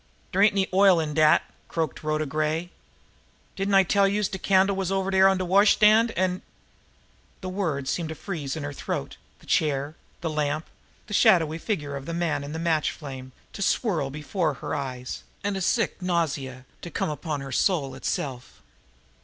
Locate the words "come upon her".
16.89-17.51